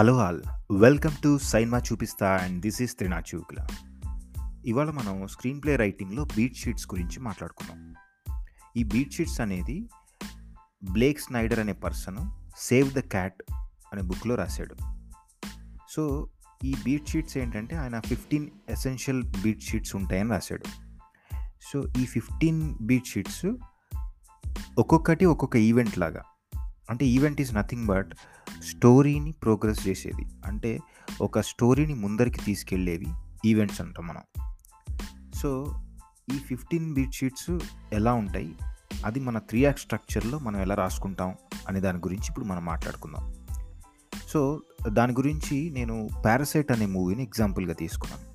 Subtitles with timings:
[0.00, 0.42] Hello all
[0.72, 3.66] welcome to సైన్మా చూపిస్తా and this is త్రినా చూకుల
[4.66, 7.94] ఇవాళ మనం స్క్రీన్ ప్లే రైటింగ్లో బీట్ షీట్స్ గురించి మాట్లాడుకున్నాం
[8.76, 9.88] ఈ బీట్ షీట్స్ అనేది
[10.90, 12.18] బ్లేక్ స్నైడర్ అనే పర్సన్
[12.58, 13.42] సేవ్ ద క్యాట్
[13.92, 14.76] అనే బుక్లో రాశాడు.
[15.90, 16.28] సో
[16.64, 20.64] ఈ బీట్ షీట్స్ ఏంటంటే ఆయన ఫిఫ్టీన్ ఎసెన్షియల్ బీట్ షీట్స్ ఉంటాయని రాశాడు.
[21.72, 23.46] సో ఈ ఫిఫ్టీన్ బీట్ షీట్స్
[24.78, 26.22] ఒక్కొక్కటి ఒక్కొక్క ఈవెంట్ లాగా
[26.90, 28.10] అంటే ఈవెంట్ ఈజ్ నథింగ్ బట్
[28.62, 30.26] స్టోరీని ప్రోగ్రెస్ చేసేది.
[30.46, 30.78] అంటే
[31.20, 33.06] ఒక స్టోరీని ముందరికి తీసుకెళ్ళేవి
[33.44, 34.52] ఈవెంట్స్ అంటాం మనం.
[35.34, 35.74] సో
[36.34, 37.58] ఈ ఫిఫ్టీన్ బీట్ షీట్స్
[37.92, 38.54] ఎలా ఉంటాయి?
[39.04, 41.34] అది మన త్రీ యాక్ట్ స్ట్రక్చర్లో మనం ఎలా రాసుకుంటాం?
[41.68, 43.34] అనే దాని గురించి ఇప్పుడు మనం మాట్లాడుకుందాం.
[44.28, 48.30] సో దాని గురించి నేను పారసైట్ అనే మూవీని ఎగ్జాంపుల్గా తీసుకున్నాను.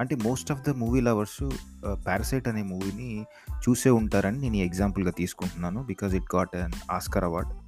[0.00, 1.48] అంటే most of the movie lovers
[2.06, 3.24] Parasite అనే మూవీని
[3.68, 5.82] చూసే ఉంటారని నేను ఎగ్జాంపుల్గా తీసుకుంటున్నాను.
[5.82, 7.65] Because it got an Oscar award.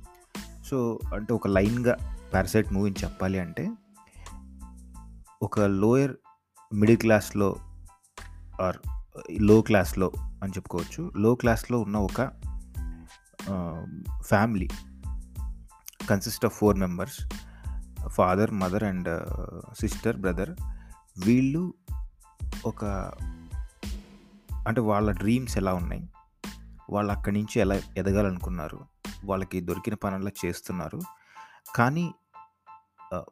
[0.71, 1.97] So అంటే ఒక లైన్గా
[2.35, 3.71] పారాసైట్ మూవీని చెప్పాలి అంటే
[5.43, 6.13] ఒక లోయర్
[6.75, 7.57] మిడిల్ క్లాస్లో
[8.63, 11.13] ఆర్లో క్లాస్లో అని చెప్పుకోవచ్చు.
[11.17, 12.31] లో క్లాస్లో ఉన్న ఒక
[14.23, 14.69] family
[16.11, 17.29] consist of four members
[18.09, 19.27] father mother and
[19.81, 20.51] sister brother.
[21.27, 21.75] వీళ్ళు
[22.67, 22.85] ఒక
[24.67, 26.09] అంటే వాళ్ళ డ్రీమ్స్ ఎలా ఉన్నాయి?
[26.91, 28.98] వాళ్ళు అక్కడి నుంచి ఎలా ఎదగాలనుకున్నారు?
[29.25, 31.01] వాళ్ళకి దొరికిన పనుల్లో చేస్తున్నారు.
[31.77, 32.13] కానీ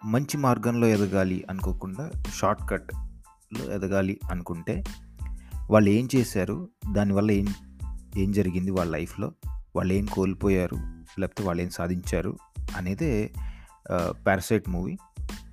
[0.04, 4.84] మంచి మార్గంలో ఎదగాలి అనుకోకుండా షార్ట్ కట్లో ఎదగాలి అనుకుంటే
[5.70, 6.68] వాళ్ళు ఏం చేశారు?
[6.92, 7.46] దానివల్ల ఏం
[8.16, 9.32] ఏం జరిగింది వాళ్ళ లైఫ్లో?
[9.76, 10.76] వాళ్ళు ఏం కోల్పోయారు?
[11.20, 12.38] లేకపోతే వాళ్ళు ఏం సాధించారు?
[12.76, 13.32] అనేదే
[14.26, 14.96] Parasite movie.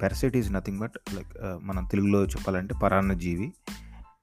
[0.01, 3.53] Parasite is nothing but like మనం తెలుగులో చెప్పాలంటే పరాన్నజీవి.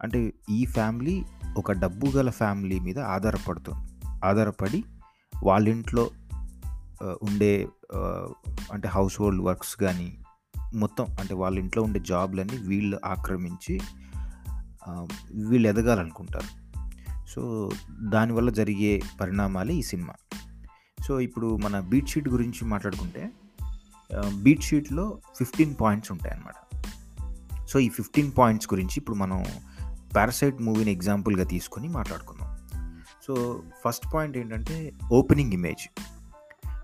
[0.03, 1.25] అంటే ఈ ఫ్యామిలీ
[1.57, 4.09] ఒక డబ్బు గల ఫ్యామిలీ మీద ఆధారపడుతుంది.
[4.25, 4.85] ఆధారపడి
[5.43, 6.11] వాళ్ళ ఇంట్లో
[7.03, 7.69] ఉండే
[8.73, 10.09] అంటే హౌస్ హోల్డ్ వర్క్స్ కానీ
[10.75, 13.81] మొత్తం అంటే వాళ్ళ ఇంట్లో ఉండే జాబ్లన్నీ వీళ్ళు ఆక్రమించి
[15.49, 16.51] వీళ్ళు ఎదగాలనుకుంటారు.
[17.29, 17.71] సో
[18.03, 20.15] దానివల్ల జరిగే పరిణామాలే ఈ సినిమా.
[21.07, 23.31] సో ఇప్పుడు మన బీట్ షీట్ గురించి మాట్లాడుకుంటే
[24.43, 26.59] బీట్ షీట్లో ఫిఫ్టీన్ పాయింట్స్ ఉంటాయి అన్నమాట
[27.67, 29.45] సో ఈ ఫిఫ్టీన్ పాయింట్స్ గురించి ఇప్పుడు మనం
[30.17, 32.40] పారాసైట్ మూవీని ఎగ్జాంపుల్గా తీసుకొని మాట్లాడుకుందాం.
[33.31, 35.83] సో ఫస్ట్ పాయింట్ ఏంటంటే ఓపెనింగ్ ఇమేజ్.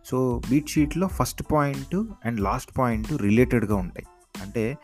[0.05, 4.07] సో బీట్ షీట్లో first point and last point రిలేటెడ్గా ఉంటాయి.
[4.43, 4.79] అంటే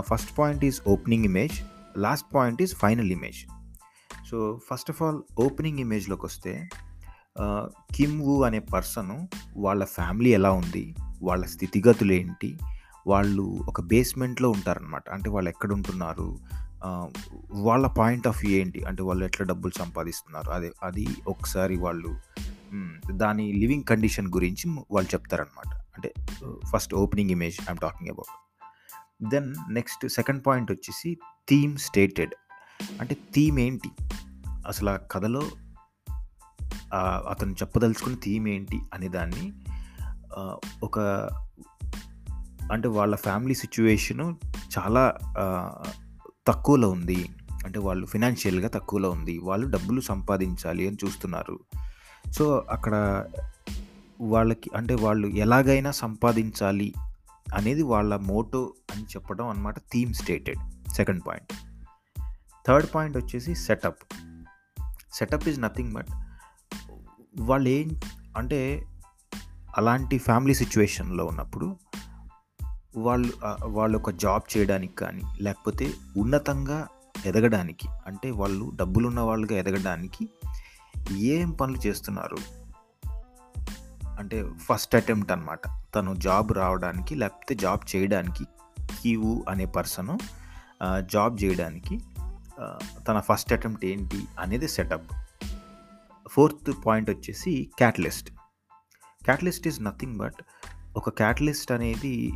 [0.00, 1.56] first point is opening image
[1.98, 3.40] last point is final image.
[4.30, 6.68] So first of all opening ఇమేజ్లోకి వస్తే
[7.96, 12.58] కిమ్ వు అనే పర్సన్ వాళ్ళ ఫ్యామిలీ ఎలా ఉంది వాళ్ళ స్థితిగతులు ఏంటి
[13.06, 16.38] వాళ్ళు ఒక బేస్మెంట్లో ఉంటారనమాట అంటే వాళ్ళు ఎక్కడ ఉంటున్నారు
[17.62, 18.84] వాళ్ళ పాయింట్ ఆఫ్ వ్యూ ఏంటి?
[18.84, 20.50] అంటే వాళ్ళు ఎట్లా డబ్బులు సంపాదిస్తున్నారు?
[20.50, 22.16] అదే అది ఒకసారి వాళ్ళు
[23.12, 26.12] దాని లివింగ్ కండిషన్ గురించి వాళ్ళు చెప్తారనమాట అంటే
[26.72, 28.34] first opening image I'm talking about.
[29.30, 31.16] Then next second point వచ్చేసి
[31.50, 32.34] థీమ్ స్టేటెడ్.
[33.00, 33.90] అంటే థీమ్ ఏంటి?
[34.66, 35.42] అసలు ఆ కథలో
[37.30, 39.52] అతను చెప్పదలుచుకున్న థీమ్ ఏంటి అనే దాన్ని
[40.82, 40.98] ఒక
[42.72, 44.36] అంటే వాళ్ళ ఫ్యామిలీ సిచ్యువేషను
[44.78, 45.04] చాలా
[46.50, 47.30] తక్కువలో ఉంది.
[47.64, 49.38] అంటే వాళ్ళు ఫినాన్షియల్గా తక్కువలో ఉంది.
[49.38, 51.58] వాళ్ళు డబ్బులు సంపాదించాలి అని చూస్తున్నారు.
[52.32, 53.24] సో అక్కడ
[54.20, 56.94] వాళ్ళకి అంటే వాళ్ళు ఎలాగైనా సంపాదించాలి
[57.54, 60.92] అనేది వాళ్ళ మోటో అని చెప్పడం అనమాట theme stated.
[60.92, 61.52] Second point.
[62.66, 64.14] Third point వచ్చేసి setup.
[65.12, 66.06] Setup is nothing but
[67.40, 68.00] వాళ్ళు ఏం
[68.36, 68.86] అంటే
[69.78, 71.76] అలాంటి ఫ్యామిలీ సిచ్యువేషన్లో ఉన్నప్పుడు
[72.96, 73.32] వాళ్ళు
[73.64, 76.88] వాళ్ళు ఒక జాబ్ చేయడానికి కానీ లేకపోతే ఉన్నతంగా
[77.26, 80.28] ఎదగడానికి అంటే వాళ్ళు డబ్బులున్న వాళ్ళుగా ఎదగడానికి
[81.12, 82.36] ఏం పనులు చేస్తున్నారు?
[84.18, 85.60] అంటే ఫస్ట్ అటెంప్ట్ అనమాట
[85.94, 88.44] తను జాబ్ రావడానికి లేకపోతే జాబ్ చేయడానికి
[89.02, 90.18] కీవు అనే పర్సను
[91.00, 92.00] జాబ్ చేయడానికి
[93.08, 95.12] తన ఫస్ట్ అటెంప్ట్ ఏంటి అనేది సెటప్.
[96.28, 98.30] ఫోర్త్ పాయింట్ వచ్చేసి catalyst.
[99.24, 100.42] Catalyst is nothing but
[100.96, 102.32] ఒక క్యాటలిస్ట్ అనేది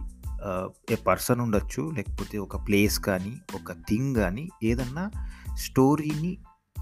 [0.90, 5.10] ఏ పర్సన్ ఉండొచ్చు లేకపోతే ఒక ప్లేస్ కానీ ఒక థింగ్ కానీ ఏదన్నా
[5.54, 6.38] స్టోరీని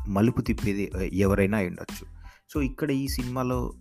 [0.09, 2.07] మలుపు తిప్పేది ఎవరైనా ఉండొచ్చు.
[2.55, 3.73] సో ఇక్కడ ఈ సినిమాలో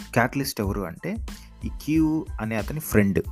[0.00, 1.16] క్యాటలిస్ట్ ఎవరు అంటే
[1.64, 3.24] ఈ క్యూ అనే అతని ఫ్రెండ్.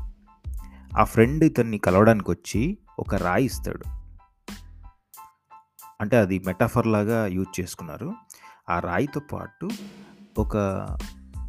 [0.99, 3.85] ఆ ఫ్రెండ్ ఇతన్ని కలవడానికి వచ్చి ఒక రాయి ఇస్తాడు.
[6.01, 8.15] అంటే అది మెటాఫర్ లాగా యూజ్ చేసుకున్నారు.
[8.71, 9.69] ఆ రాయితో పాటు
[10.39, 10.57] ఒక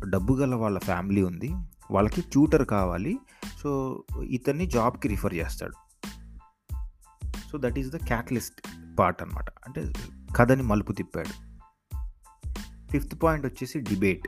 [0.10, 1.50] డబ్బు గల వాళ్ళ ఫ్యామిలీ ఉంది.
[1.92, 3.20] వాళ్ళకి ట్యూటర్ కావాలి.
[3.60, 5.74] సో ఇతన్ని జాబ్కి రిఫర్ చేస్తాడు.
[7.52, 8.62] So that is the catalyst
[9.00, 9.94] part అనమాట అంటే
[10.36, 11.50] కథని మలుపు తిప్పాడు.
[12.92, 14.28] ఫిఫ్త్ పాయింట్ వచ్చేసి debate.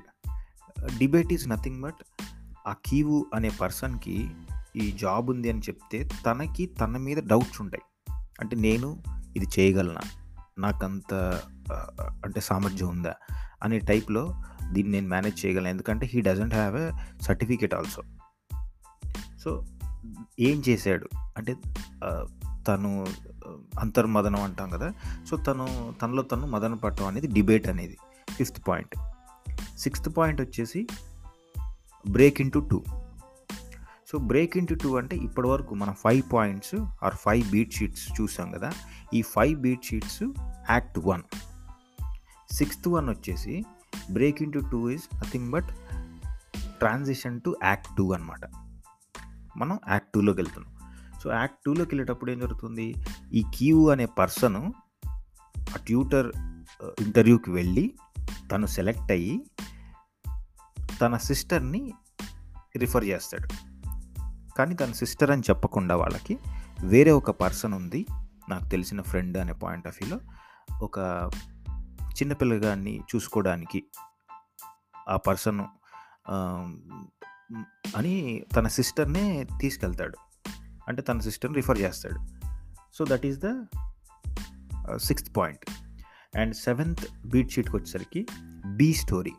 [0.98, 2.22] Debate is nothing but
[2.68, 4.32] ఆ కీవు అనే పర్సన్కి
[4.76, 8.14] ఈ జాబ్ ఉంది అని చెప్తే తనకి తన మీద డౌట్స్ ఉంటాయి.
[8.40, 9.04] అంటే నేను
[9.36, 10.02] ఇది చేయగలనా?
[10.60, 11.14] నాకంత
[12.26, 13.16] అంటే సామర్థ్యం ఉందా?
[13.64, 15.68] అనే టైప్లో దీన్ని నేను మేనేజ్ చేయగలను.
[15.68, 16.92] ఎందుకంటే he doesn't have a
[17.22, 18.04] certificate also.
[19.44, 19.50] So
[20.40, 21.08] ఏం చేశాడు?
[21.38, 21.54] అంటే
[22.68, 22.90] తను
[23.80, 24.94] అంతర్మదనం అంటాం కదా.
[25.30, 25.68] సో తను
[26.02, 27.98] తనలో తను మదన పట్టడం అనేది డిబేట్ అనేది
[28.30, 28.96] ఫిఫ్త్ పాయింట్.
[29.78, 30.88] సిక్స్త్ పాయింట్ వచ్చేసి
[32.10, 32.80] break into two.
[34.12, 38.72] So break into two అంటే ఇప్పటివరకు మనం five points or five beat sheets చూసాం కదా.
[39.14, 40.24] ఈ five beat sheets
[40.70, 41.24] act one.
[42.54, 43.56] Sixth one వచ్చేసి
[44.12, 45.72] break into two is nothing but
[46.80, 48.44] transition to act two అనమాట
[49.58, 50.72] మనం యాక్ట్ టూలోకి వెళ్తున్నాం.
[51.24, 52.96] సో యాక్ట్ టూలోకి వెళ్ళేటప్పుడు ఏం జరుగుతుంది?
[53.34, 54.72] ఈ క్యూ అనే పర్సన్
[55.60, 56.32] ఆ ట్యూటర్
[57.02, 57.96] ఇంటర్వ్యూకి వెళ్ళి
[58.52, 59.46] తను సెలెక్ట్ అయ్యి
[61.02, 61.94] తన సిస్టర్ని
[62.78, 63.50] రిఫర్ చేస్తాడు.
[64.58, 66.38] కానీ తన సిస్టర్ అని చెప్పకుండా వాళ్ళకి
[66.84, 68.06] వేరే ఒక పర్సన్ ఉంది.
[68.50, 70.20] నాకు తెలిసిన ఫ్రెండ్ అనే పాయింట్ ఆఫ్ వ్యూలో
[70.82, 71.00] ఒక
[72.02, 73.84] చిన్నపిల్లగాన్ని చూసుకోవడానికి
[75.10, 75.62] ఆ పర్సన్
[77.98, 80.18] అని తన సిస్టర్నే తీసుకెళ్తాడు.
[80.88, 82.20] అంటే తన సిస్టర్ని రిఫర్ చేస్తాడు.
[82.94, 83.66] So that is the
[84.98, 85.66] sixth point.
[86.38, 88.28] And seventh beat షీట్కి వచ్చేసరికి
[88.76, 89.32] బీ స్టోరీ.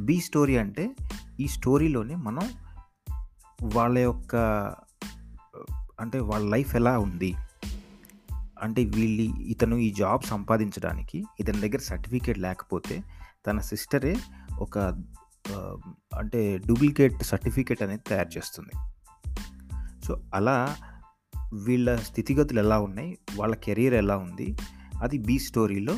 [0.00, 0.90] బీ స్టోరీ అంటే
[1.40, 2.50] ఈ స్టోరీలోనే మనం
[3.74, 4.36] వాళ్ళ యొక్క
[6.00, 7.34] అంటే వాళ్ళ లైఫ్ ఎలా ఉంది?
[8.62, 13.02] అంటే వీళ్ళు ఇతను ఈ జాబ్ సంపాదించడానికి ఇతని దగ్గర సర్టిఫికేట్ లేకపోతే
[13.46, 14.16] తన సిస్టరే
[14.58, 14.78] ఒక
[16.18, 18.74] అంటే డూప్లికేట్ సర్టిఫికేట్ అనేది తయారు చేస్తుంది.
[20.04, 20.76] సో అలా
[21.64, 23.18] వీళ్ళ స్థితిగతులు ఎలా ఉన్నాయి?
[23.36, 24.56] వాళ్ళ కెరీర్ ఎలా ఉంది?
[25.02, 25.96] అది బీ స్టోరీలో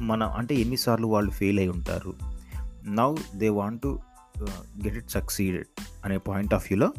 [0.00, 2.14] మన అంటే ఎన్నిసార్లు వాళ్ళు ఫెయిల్ అయి ఉంటారు.
[2.86, 3.98] Now they want to
[4.84, 5.66] get it succeeded
[6.04, 6.92] అనే పాయింట్ ఆఫ్ వ్యూలో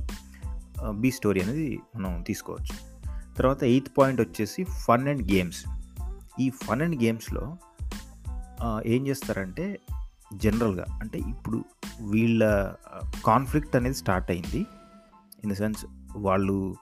[0.91, 2.75] బీ స్టోరీ అనేది మనం తీసుకోవచ్చు.
[3.35, 5.63] తర్వాత ఎయిత్ పాయింట్ వచ్చేసి ఫన్ అండ్ గేమ్స్.
[6.41, 7.57] ఈ ఫన్ అండ్ గేమ్స్లో
[8.85, 9.79] ఏం చేస్తారంటే
[10.33, 11.63] జనరల్గా అంటే ఇప్పుడు
[12.01, 12.43] వీళ్ళ
[13.25, 14.65] కాన్ఫ్లిక్ట్ అనేది స్టార్ట్ అయింది.
[15.43, 15.85] ఇన్ ద సెన్స్
[16.15, 16.75] వాళ్ళు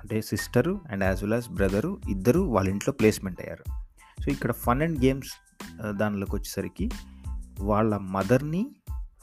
[0.00, 3.64] అంటే sister and as well as brother ఇద్దరు వాళ్ళ ఇంట్లో ప్లేస్మెంట్ అయ్యారు.
[4.22, 5.32] సో ఇక్కడ ఫన్ అండ్ గేమ్స్
[5.90, 6.90] దానిలోకి వచ్చేసరికి
[7.60, 8.70] వాళ్ళ మదర్ని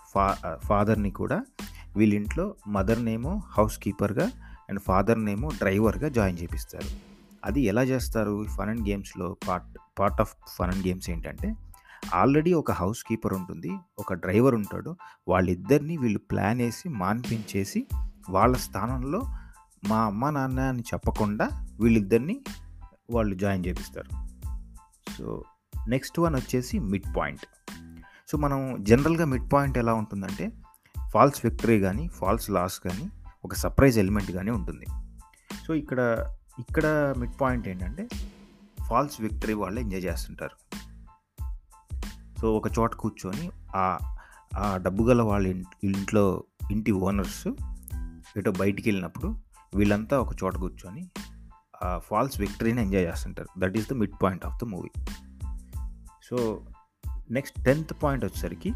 [0.10, 1.46] ఫా ఫాదర్ని కూడా
[1.98, 4.32] వీళ్ళింట్లో మదర్నేమో హౌస్ కీపర్గా
[4.70, 6.90] అండ్ ఫాదర్నేమో డ్రైవర్గా జాయిన్ చేపిస్తారు.
[7.46, 11.54] అది ఎలా చేస్తారు ఫన్ అండ్ గేమ్స్లో part part of fun and games ఏంటంటే
[12.14, 13.72] ఆల్రెడీ ఒక హౌస్ కీపర్ ఉంటుంది.
[14.00, 14.96] ఒక డ్రైవర్ ఉంటాడు.
[15.28, 17.88] వాళ్ళిద్దరిని వీళ్ళు ప్లాన్ వేసి మాన్పించేసి
[18.30, 19.22] వాళ్ళ స్థానంలో
[19.88, 21.50] మా అమ్మ నాన్న అని చెప్పకుండా
[21.82, 22.40] వీళ్ళిద్దరిని
[23.12, 24.10] వాళ్ళు జాయిన్ చేపిస్తారు.
[25.18, 25.44] సో
[25.88, 27.46] నెక్స్ట్ వన్ వచ్చేసి మిడ్ పాయింట్.
[28.32, 30.52] సో మనం జనరల్గా మిడ్ పాయింట్ ఎలా ఉంటుందంటే
[31.12, 33.10] ఫాల్స్ విక్టరీ కానీ ఫాల్స్ లాస్ కానీ
[33.46, 34.86] ఒక సర్ప్రైజ్ ఎలిమెంట్ కానీ ఉంటుంది.
[35.68, 36.26] సో ఇక్కడ
[36.60, 38.08] ఇక్కడ మిడ్ పాయింట్ ఏంటంటే
[38.88, 40.80] ఫాల్స్ విక్టరీ వాళ్ళు ఎంజాయ్ చేస్తుంటారు.
[42.42, 43.98] సో ఒక చోట కూర్చొని ఆ
[44.58, 45.48] ఆ డబ్బు గల వాళ్ళ
[45.84, 47.48] ఇంట్లో ఇంటి ఓనర్స్
[48.38, 49.36] ఎటో బయటికి వెళ్ళినప్పుడు
[49.76, 51.10] వీళ్ళంతా ఒక చోట కూర్చొని
[51.84, 53.60] ఆ ఫాల్స్ విక్టరీని ఎంజాయ్ చేస్తుంటారు.
[53.60, 54.92] That is the mid point of the movie.
[56.30, 56.66] So
[57.32, 58.74] next tenth point వచ్చేసరికి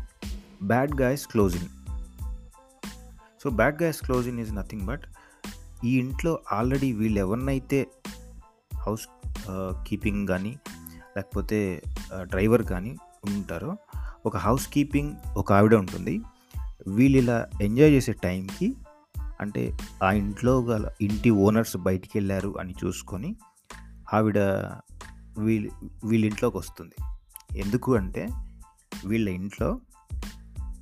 [0.64, 1.70] bad guys closing.
[3.44, 5.02] So bad guys closing is nothing but
[5.86, 7.88] ఈ ఇంట్లో ఆల్రెడీ వీళ్ళు ఎవరినైతే
[8.78, 9.08] హౌస్
[9.88, 10.60] కీపింగ్ కానీ
[11.16, 11.82] లేకపోతే
[12.22, 13.78] డ్రైవర్ కానీ ఉంటారో
[14.26, 16.22] ఒక హౌస్ కీపింగ్ ఒక ఆవిడ ఉంటుంది.
[16.88, 18.78] వీళ్ళు ఇలా ఎంజాయ్ చేసే టైంకి
[19.42, 23.36] అంటే ఆ ఇంట్లో గల ఇంటి ఓనర్స్ బయటికి వెళ్ళారు అని చూసుకొని
[24.14, 24.40] ఆవిడ
[25.38, 25.70] వీళ్ళ
[26.06, 26.96] వీళ్ళింట్లోకి వస్తుంది.
[27.60, 28.30] ఎందుకు అంటే
[29.06, 29.80] వీళ్ళ ఇంట్లో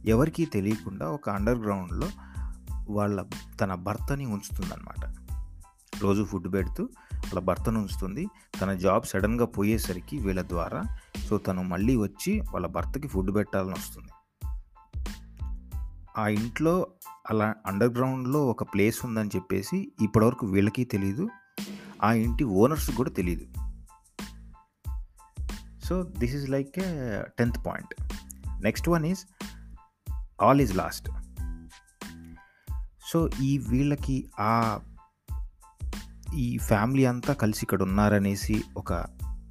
[0.06, 2.10] ఎవరికీ తెలియకుండా ఒక అండర్ గ్రౌండ్లో
[2.90, 3.26] వాళ్ళ
[3.62, 5.16] తన భర్తని ఉంచుతుందన్నమాట.
[6.02, 6.84] రోజు ఫుడ్ పెడుతూ
[7.14, 8.28] వాళ్ళ భర్తను ఉంచుతుంది.
[8.62, 10.84] తన జాబ్ సడన్గా పోయేసరికి వీళ్ళ ద్వారా
[11.32, 14.10] సో తను మళ్ళీ వచ్చి వాళ్ళ భర్తకి ఫుడ్ పెట్టాలని వస్తుంది.
[16.18, 16.88] ఆ ఇంట్లో
[17.30, 21.30] అలా అండర్ గ్రౌండ్లో ఒక ప్లేస్ ఉందని చెప్పేసి ఇప్పటివరకు వీళ్ళకి తెలియదు
[22.04, 23.46] ఆ ఇంటి ఓనర్స్ కూడా తెలియదు
[25.86, 27.94] so this is like a tenth point.
[28.62, 29.26] Next one is
[30.42, 31.10] all is lost.
[33.08, 34.80] So ఈ వీళ్ళకి ఆ
[36.36, 39.06] ఈ ఫ్యామిలీ అంతా కలిసి ఇక్కడ ఉన్నారనేసి ఒక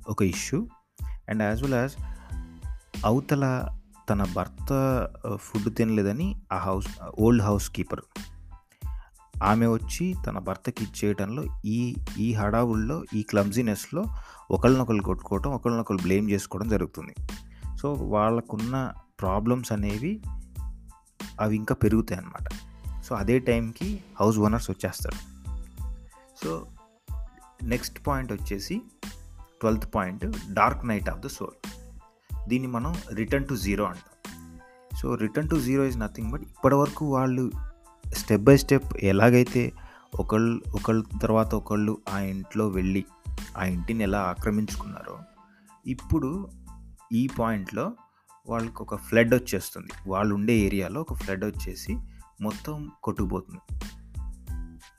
[0.08, 0.68] ఒక issue.
[1.30, 1.92] And as well as
[3.04, 3.68] అవతల
[4.10, 4.68] తన భర్త
[5.34, 6.87] ఫుడ్ తినలేదని ఆ హౌస్
[7.18, 8.00] ఓల్డ్ హౌస్ కీపర్.
[9.42, 14.04] ఆమె వచ్చి తన భర్తకి ఇచ్చేయడంలో ఈ ఈ హడావుల్లో ఈ క్లమ్జీనెస్లో
[14.50, 17.14] ఒకళ్ళనొకళ్ళు కొట్టుకోవటం ఒకళ్ళనొకళ్ళు బ్లేమ్ చేసుకోవడం జరుగుతుంది.
[17.78, 20.22] సో వాళ్ళకున్న ప్రాబ్లమ్స్ అనేవి
[21.40, 22.49] అవి ఇంకా పెరుగుతాయి అన్నమాట
[23.02, 25.18] సో అదే టైంకి హౌస్ ఓనర్స్ వచ్చేస్తారు.
[26.44, 26.66] సో
[27.62, 28.82] నెక్స్ట్ పాయింట్ వచ్చేసి
[29.61, 31.69] twelfth point dark night of the soul.
[32.49, 34.38] దీన్ని మనం రిటర్న్ టు జీరో అంటాం.
[35.02, 37.50] So return to zero is nothing but ఇప్పటివరకు వాళ్ళు
[38.14, 39.73] స్టెప్ బై స్టెప్ ఎలాగైతే
[40.14, 43.05] ఒకళ్ళు ఒకళ్ళ తర్వాత ఒకళ్ళు ఆ ఇంట్లో వెళ్ళి
[43.59, 45.19] ఆ ఇంటిని ఎలా ఆక్రమించుకున్నారో
[45.87, 46.49] ఇప్పుడు
[47.12, 47.93] ఈ పాయింట్లో
[48.49, 49.90] వాళ్ళకి ఒక ఫ్లడ్ వచ్చేస్తుంది.
[50.07, 51.99] వాళ్ళు ఉండే ఏరియాలో ఒక ఫ్లడ్ వచ్చేసి
[52.40, 53.81] మొత్తం కొట్టుకుపోతుంది.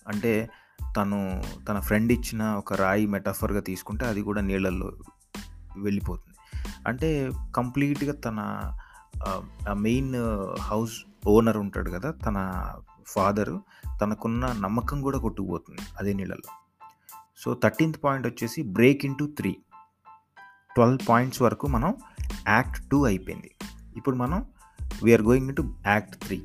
[0.07, 0.49] అంటే
[0.97, 4.91] తను తన ఫ్రెండ్ ఇచ్చిన ఒక రాయి మెటాఫర్గా తీసుకుంటే అది కూడా నీళ్ళల్లో
[5.77, 6.37] వెళ్ళిపోతుంది.
[6.87, 8.39] అంటే కంప్లీట్గా తన
[9.73, 10.15] మెయిన్
[10.59, 10.95] హౌస్
[11.27, 12.37] ఓనర్ ఉంటాడు కదా తన
[13.07, 13.61] ఫాదరు
[14.01, 16.51] తనకున్న నమ్మకం కూడా కొట్టుకుపోతుంది అదే నీళ్ళల్లో.
[17.37, 19.57] సో థర్టీన్త్ పాయింట్ వచ్చేసి break in three
[20.75, 21.95] twelve points వరకు మనం
[22.47, 23.51] యాక్ట్ టూ అయిపోయింది.
[23.97, 24.45] ఇప్పుడు మనం
[25.03, 26.41] we are going to act three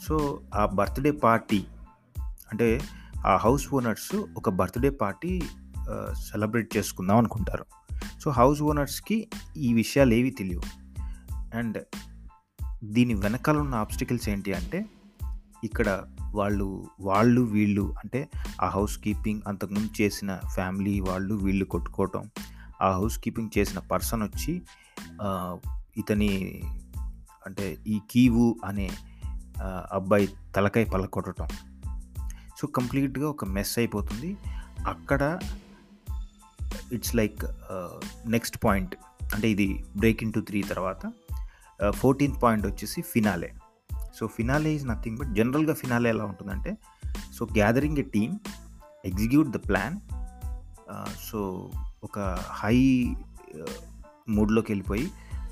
[0.00, 1.66] so ఆ బర్త్డే పార్టీ
[2.50, 2.80] అంటే
[3.26, 5.42] ఆ హౌస్ ఓనర్స్ ఒక బర్త్డే పార్టీ
[6.12, 7.66] సెలబ్రేట్ చేసుకుందాం అనుకుంటారు.
[8.20, 10.62] సో హౌస్ ఓనర్స్కి ఈ విషయాలు ఏవి తెలియవు.
[11.56, 11.84] అండ్
[12.84, 14.86] దీని వెనకాల ఉన్న ఆబ్స్టికల్స్ ఏంటి అంటే
[15.64, 18.28] ఇక్కడ వాళ్ళు వాళ్ళు వీళ్ళు అంటే
[18.62, 22.30] ఆ హౌస్ కీపింగ్ అంతకుముందు చేసిన ఫ్యామిలీ వాళ్ళు వీళ్ళు కొట్టుకోవటం
[22.82, 24.62] ఆ హౌస్ కీపింగ్ చేసిన పర్సన్ వచ్చి
[25.96, 26.62] ఇతని
[27.46, 28.90] అంటే ఈ కీవు అనే
[29.92, 31.48] అబ్బాయి తలకాయ పలకొట్టడం
[32.58, 34.30] సో కంప్లీట్గా ఒక మెస్ అయిపోతుంది.
[34.92, 35.22] అక్కడ
[36.92, 37.40] ఇట్స్ లైక్
[38.34, 38.92] నెక్స్ట్ పాయింట్
[39.34, 41.02] అంటే ఇది బ్రేక్ ఇన్ టు త్రీ తర్వాత
[42.02, 43.50] ఫోర్టీన్త్ పాయింట్ వచ్చేసి finale.
[44.16, 46.70] So finale is nothing but జనరల్గా ఫినాలే ఎలా ఉంటుందంటే
[47.36, 48.34] so gathering a team
[49.04, 49.96] execute the plan
[51.28, 51.40] so
[52.06, 52.18] ఒక
[52.62, 52.76] హై
[54.36, 55.06] మూడ్లోకి వెళ్ళిపోయి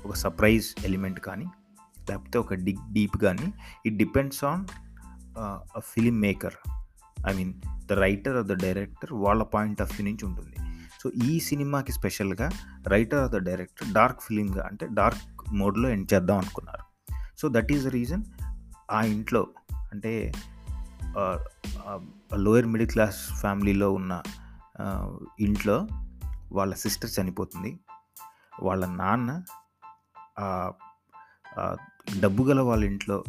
[0.05, 1.47] ఒక సర్ప్రైజ్ ఎలిమెంట్ కానీ
[2.09, 3.47] లేకపోతే ఒక డిగ్ డీప్ కానీ
[3.85, 4.63] it depends on
[5.91, 6.57] film maker.
[7.29, 7.53] I mean
[7.89, 10.55] the writer of the director వాళ్ళ పాయింట్ ఆఫ్ వ్యూ నుంచి ఉంటుంది.
[11.03, 12.47] సో ఈ సినిమాకి స్పెషల్గా
[12.87, 16.83] writer of the director dark ఫిలింగా అంటే డార్క్ మోడ్లో ఎండ్ చేద్దాం అనుకున్నారు.
[17.37, 18.23] So that is the reason
[18.91, 19.41] ఆ ఇంట్లో
[19.91, 20.31] అంటే
[22.35, 24.13] లోయర్ మిడిల్ క్లాస్ ఫ్యామిలీలో ఉన్న
[25.39, 25.87] ఇంట్లో
[26.51, 27.71] వాళ్ళ సిస్టర్ చనిపోతుంది.
[28.63, 29.31] వాళ్ళ నాన్న
[32.19, 33.23] డబ్బు గల వాళ్ళ ఇంట్లో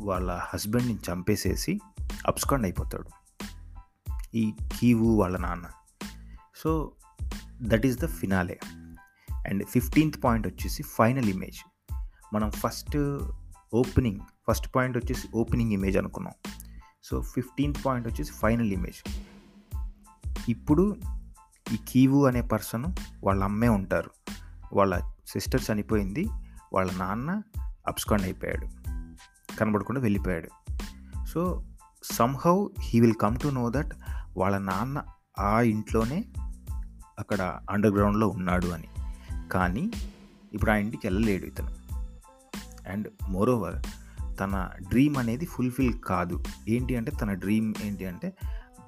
[0.00, 1.72] వాళ్ళ హస్బెండ్ని చంపేసేసి
[2.26, 3.08] అప్స్కాండ్ అయిపోతాడు.
[4.34, 5.64] ఈ కీవు వాళ్ళ నాన్న.
[6.56, 6.92] So
[7.62, 8.58] that is the finale
[9.48, 11.58] and fifteenth point వచ్చేసి ఫైనల్ ఇమేజ్
[12.34, 13.18] మనం ఫస్ట్
[13.74, 16.34] ఓపెనింగ్ ఫస్ట్ పాయింట్ వచ్చేసి ఓపెనింగ్ ఇమేజ్ అనుకున్నాం.
[17.04, 19.20] సో ఫిఫ్టీన్త్ పాయింట్ వచ్చేసి ఫైనల్ ఇమేజ్
[20.48, 20.96] ఇప్పుడు
[21.72, 22.84] ఈ కీవు అనే పర్సన్
[23.24, 24.10] వాళ్ళ అమ్మే ఉంటారు.
[24.72, 26.28] వాళ్ళ సిస్టర్ చనిపోయింది.
[26.72, 27.42] వాళ్ళ నాన్న
[27.88, 28.66] అప్స్కాండ్ అయిపోయాడు.
[29.56, 30.48] కనబడకుండా వెళ్ళిపోయాడు.
[31.26, 31.64] So
[32.02, 33.92] somehow he will come to know that
[34.38, 35.02] వాళ్ళ నాన్న
[35.38, 36.24] ఆ ఇంట్లోనే
[37.18, 38.88] అక్కడ అండర్ గ్రౌండ్లో ఉన్నాడు అని.
[39.48, 39.90] కానీ
[40.52, 41.70] ఇప్పుడు ఆ ఇంటికి వెళ్ళలేడు ఇతను.
[42.88, 43.86] అండ్ మోరోవర్
[44.40, 46.44] తన డ్రీమ్ అనేది ఫుల్ఫిల్ కాదు.
[46.68, 48.32] ఏంటి అంటే తన డ్రీమ్ ఏంటి అంటే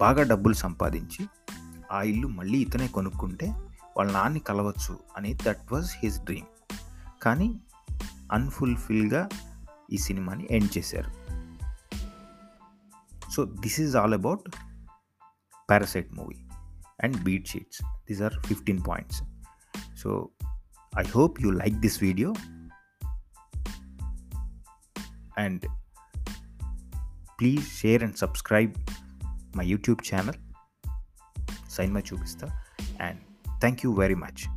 [0.00, 1.26] బాగా డబ్బులు సంపాదించి
[1.92, 3.46] ఆ ఇల్లు మళ్ళీ ఇతనే కొనుక్కుంటే
[3.96, 6.46] వాళ్ళ నాన్ని కలవచ్చు అని దట్ వాజ్ హిస్ డ్రీమ్
[7.22, 7.60] కానీ
[8.32, 9.28] అన్ఫుల్ఫిల్గా
[9.92, 11.10] ఈ సినిమాని ఎండ్ చేశారు.
[13.30, 14.42] So this is all about
[15.70, 16.44] Parasite movie
[17.00, 17.80] and Beat Sheets.
[18.06, 19.22] These are 15 points.
[19.94, 20.32] So
[20.96, 22.34] I hope you like this video
[25.36, 25.66] and
[27.38, 28.76] please share and subscribe
[29.54, 30.34] my YouTube channel
[31.68, 32.52] Sainma Chubista
[32.98, 33.18] and
[33.60, 34.48] thank you very much.